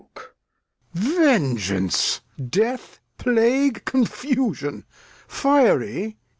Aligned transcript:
Lear. 0.95 1.25
Vengeance, 1.25 2.21
Death, 2.49 2.97
Plague, 3.19 3.85
Confusion; 3.85 4.83
Fiery! 5.27 6.17